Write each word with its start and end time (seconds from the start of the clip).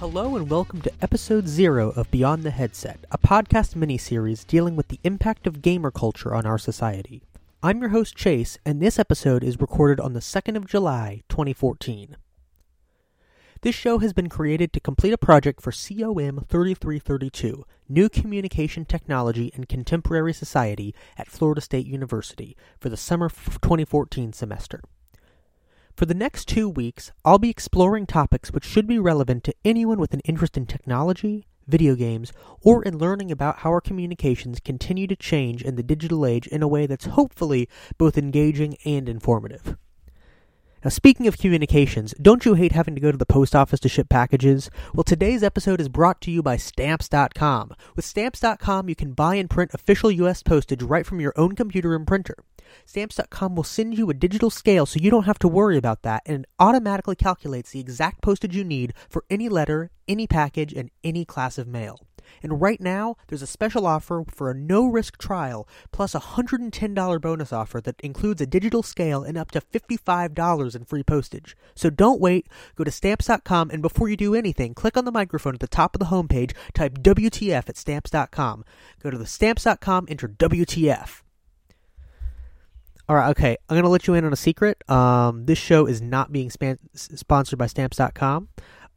Hello 0.00 0.34
and 0.34 0.48
welcome 0.48 0.80
to 0.80 0.92
episode 1.02 1.46
zero 1.46 1.90
of 1.90 2.10
Beyond 2.10 2.42
the 2.42 2.50
Headset, 2.50 3.04
a 3.10 3.18
podcast 3.18 3.74
miniseries 3.74 4.46
dealing 4.46 4.74
with 4.74 4.88
the 4.88 4.98
impact 5.04 5.46
of 5.46 5.60
gamer 5.60 5.90
culture 5.90 6.34
on 6.34 6.46
our 6.46 6.56
society. 6.56 7.22
I'm 7.62 7.80
your 7.82 7.90
host 7.90 8.16
Chase, 8.16 8.56
and 8.64 8.80
this 8.80 8.98
episode 8.98 9.44
is 9.44 9.60
recorded 9.60 10.00
on 10.00 10.14
the 10.14 10.20
2nd 10.20 10.56
of 10.56 10.66
July, 10.66 11.20
2014. 11.28 12.16
This 13.60 13.74
show 13.74 13.98
has 13.98 14.14
been 14.14 14.30
created 14.30 14.72
to 14.72 14.80
complete 14.80 15.12
a 15.12 15.18
project 15.18 15.60
for 15.60 15.70
COM 15.70 16.46
3332, 16.48 17.66
New 17.90 18.08
Communication 18.08 18.86
Technology 18.86 19.52
and 19.54 19.68
Contemporary 19.68 20.32
Society 20.32 20.94
at 21.18 21.28
Florida 21.28 21.60
State 21.60 21.84
University, 21.84 22.56
for 22.78 22.88
the 22.88 22.96
summer 22.96 23.28
2014 23.28 24.32
semester. 24.32 24.80
For 26.00 26.06
the 26.06 26.14
next 26.14 26.48
two 26.48 26.66
weeks, 26.66 27.12
I'll 27.26 27.38
be 27.38 27.50
exploring 27.50 28.06
topics 28.06 28.50
which 28.50 28.64
should 28.64 28.86
be 28.86 28.98
relevant 28.98 29.44
to 29.44 29.54
anyone 29.66 30.00
with 30.00 30.14
an 30.14 30.20
interest 30.20 30.56
in 30.56 30.64
technology, 30.64 31.46
video 31.66 31.94
games, 31.94 32.32
or 32.62 32.82
in 32.82 32.96
learning 32.96 33.30
about 33.30 33.58
how 33.58 33.68
our 33.68 33.82
communications 33.82 34.60
continue 34.60 35.06
to 35.08 35.14
change 35.14 35.60
in 35.60 35.76
the 35.76 35.82
digital 35.82 36.24
age 36.24 36.46
in 36.46 36.62
a 36.62 36.68
way 36.68 36.86
that's 36.86 37.04
hopefully 37.04 37.68
both 37.98 38.16
engaging 38.16 38.78
and 38.86 39.10
informative. 39.10 39.76
Now, 40.82 40.88
speaking 40.88 41.26
of 41.26 41.36
communications, 41.36 42.14
don't 42.14 42.46
you 42.46 42.54
hate 42.54 42.72
having 42.72 42.94
to 42.94 43.00
go 43.02 43.12
to 43.12 43.18
the 43.18 43.26
post 43.26 43.54
office 43.54 43.80
to 43.80 43.88
ship 43.90 44.08
packages? 44.08 44.70
Well, 44.94 45.04
today's 45.04 45.42
episode 45.42 45.82
is 45.82 45.90
brought 45.90 46.22
to 46.22 46.30
you 46.30 46.42
by 46.42 46.56
Stamps.com. 46.56 47.74
With 47.94 48.06
Stamps.com, 48.06 48.88
you 48.88 48.94
can 48.94 49.12
buy 49.12 49.34
and 49.34 49.50
print 49.50 49.72
official 49.74 50.10
U.S. 50.10 50.42
postage 50.42 50.82
right 50.82 51.04
from 51.04 51.20
your 51.20 51.34
own 51.36 51.54
computer 51.54 51.94
and 51.94 52.06
printer. 52.06 52.36
Stamps.com 52.86 53.54
will 53.54 53.64
send 53.64 53.96
you 53.96 54.10
a 54.10 54.14
digital 54.14 54.50
scale 54.50 54.86
so 54.86 55.00
you 55.00 55.10
don't 55.10 55.24
have 55.24 55.38
to 55.40 55.48
worry 55.48 55.76
about 55.76 56.02
that, 56.02 56.22
and 56.26 56.46
automatically 56.58 57.16
calculates 57.16 57.70
the 57.70 57.80
exact 57.80 58.22
postage 58.22 58.56
you 58.56 58.64
need 58.64 58.94
for 59.08 59.24
any 59.30 59.48
letter, 59.48 59.90
any 60.08 60.26
package, 60.26 60.72
and 60.72 60.90
any 61.04 61.24
class 61.24 61.58
of 61.58 61.66
mail. 61.66 62.00
And 62.42 62.60
right 62.60 62.80
now, 62.80 63.16
there's 63.28 63.42
a 63.42 63.46
special 63.46 63.86
offer 63.86 64.24
for 64.28 64.50
a 64.50 64.54
no 64.54 64.86
risk 64.86 65.18
trial 65.18 65.68
plus 65.92 66.14
a 66.14 66.20
$110 66.20 67.20
bonus 67.20 67.52
offer 67.52 67.80
that 67.80 68.00
includes 68.00 68.40
a 68.40 68.46
digital 68.46 68.82
scale 68.82 69.22
and 69.22 69.36
up 69.36 69.50
to 69.52 69.60
$55 69.60 70.76
in 70.76 70.84
free 70.84 71.02
postage. 71.02 71.56
So 71.74 71.90
don't 71.90 72.20
wait, 72.20 72.46
go 72.76 72.84
to 72.84 72.90
stamps.com, 72.90 73.70
and 73.70 73.82
before 73.82 74.08
you 74.08 74.16
do 74.16 74.34
anything, 74.34 74.74
click 74.74 74.96
on 74.96 75.04
the 75.04 75.12
microphone 75.12 75.54
at 75.54 75.60
the 75.60 75.68
top 75.68 75.94
of 75.94 75.98
the 75.98 76.06
homepage, 76.06 76.52
type 76.74 76.98
WTF 76.98 77.68
at 77.68 77.76
stamps.com. 77.76 78.64
Go 79.02 79.10
to 79.10 79.18
the 79.18 79.26
stamps.com, 79.26 80.06
enter 80.08 80.28
WTF. 80.28 81.22
All 83.10 83.16
right, 83.16 83.30
okay. 83.30 83.56
I'm 83.68 83.74
going 83.74 83.82
to 83.82 83.88
let 83.88 84.06
you 84.06 84.14
in 84.14 84.24
on 84.24 84.32
a 84.32 84.36
secret. 84.36 84.88
Um, 84.88 85.46
this 85.46 85.58
show 85.58 85.84
is 85.84 86.00
not 86.00 86.30
being 86.30 86.48
span- 86.48 86.78
sponsored 86.94 87.58
by 87.58 87.66
stamps.com. 87.66 88.48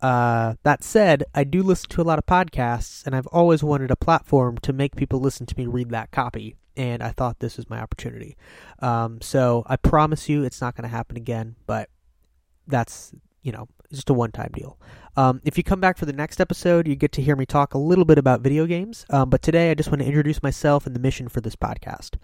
Uh, 0.00 0.54
that 0.62 0.82
said, 0.82 1.24
I 1.34 1.44
do 1.44 1.62
listen 1.62 1.90
to 1.90 2.00
a 2.00 2.04
lot 2.04 2.18
of 2.18 2.24
podcasts, 2.24 3.04
and 3.04 3.14
I've 3.14 3.26
always 3.26 3.62
wanted 3.62 3.90
a 3.90 3.96
platform 3.96 4.56
to 4.62 4.72
make 4.72 4.96
people 4.96 5.20
listen 5.20 5.44
to 5.44 5.54
me 5.58 5.66
read 5.66 5.90
that 5.90 6.10
copy. 6.10 6.56
And 6.74 7.02
I 7.02 7.10
thought 7.10 7.40
this 7.40 7.58
was 7.58 7.68
my 7.68 7.82
opportunity. 7.82 8.38
Um, 8.78 9.20
so 9.20 9.62
I 9.66 9.76
promise 9.76 10.26
you, 10.26 10.42
it's 10.42 10.62
not 10.62 10.74
going 10.74 10.88
to 10.88 10.96
happen 10.96 11.18
again. 11.18 11.56
But 11.66 11.90
that's 12.66 13.12
you 13.42 13.52
know 13.52 13.68
just 13.92 14.08
a 14.08 14.14
one-time 14.14 14.52
deal. 14.54 14.78
Um, 15.18 15.42
if 15.44 15.58
you 15.58 15.64
come 15.64 15.82
back 15.82 15.98
for 15.98 16.06
the 16.06 16.14
next 16.14 16.40
episode, 16.40 16.88
you 16.88 16.96
get 16.96 17.12
to 17.12 17.22
hear 17.22 17.36
me 17.36 17.44
talk 17.44 17.74
a 17.74 17.78
little 17.78 18.06
bit 18.06 18.16
about 18.16 18.40
video 18.40 18.64
games. 18.64 19.04
Um, 19.10 19.28
but 19.28 19.42
today, 19.42 19.70
I 19.70 19.74
just 19.74 19.90
want 19.90 20.00
to 20.00 20.08
introduce 20.08 20.42
myself 20.42 20.86
and 20.86 20.96
the 20.96 21.00
mission 21.00 21.28
for 21.28 21.42
this 21.42 21.56
podcast. 21.56 22.16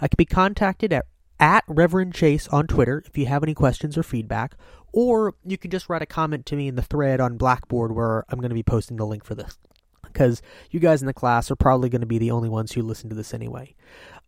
I 0.00 0.06
can 0.06 0.18
be 0.18 0.26
contacted 0.26 0.92
at 0.92 1.06
at 1.40 1.64
Reverend 1.66 2.14
Chase 2.14 2.46
on 2.48 2.66
Twitter 2.66 3.02
if 3.06 3.18
you 3.18 3.26
have 3.26 3.42
any 3.42 3.54
questions 3.54 3.98
or 3.98 4.02
feedback, 4.02 4.54
or 4.92 5.34
you 5.44 5.58
can 5.58 5.70
just 5.70 5.88
write 5.88 6.02
a 6.02 6.06
comment 6.06 6.46
to 6.46 6.56
me 6.56 6.68
in 6.68 6.76
the 6.76 6.82
thread 6.82 7.20
on 7.20 7.36
Blackboard 7.36 7.92
where 7.92 8.24
I'm 8.28 8.38
going 8.38 8.50
to 8.50 8.54
be 8.54 8.62
posting 8.62 8.96
the 8.96 9.06
link 9.06 9.24
for 9.24 9.34
this. 9.34 9.58
Because 10.02 10.42
you 10.70 10.80
guys 10.80 11.02
in 11.02 11.06
the 11.06 11.14
class 11.14 11.50
are 11.50 11.56
probably 11.56 11.88
going 11.88 12.00
to 12.00 12.06
be 12.06 12.18
the 12.18 12.32
only 12.32 12.48
ones 12.48 12.72
who 12.72 12.82
listen 12.82 13.08
to 13.10 13.16
this 13.16 13.32
anyway. 13.32 13.74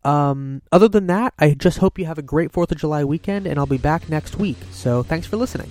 Um, 0.05 0.63
other 0.71 0.89
than 0.89 1.07
that, 1.09 1.35
I 1.39 1.55
just 1.55 1.79
hope 1.79 1.99
you 1.99 2.07
have 2.07 2.19
a 2.19 2.23
great 2.23 2.53
4th 2.53 2.73
of 2.73 2.79
July 2.79 3.05
weekend, 3.05 3.47
and 3.47 3.59
I'll 3.59 3.67
be 3.67 3.79
back 3.79 4.09
next 4.09 4.37
week. 4.37 4.59
So 4.71 5.03
thanks 5.03 5.27
for 5.27 5.37
listening. 5.37 5.71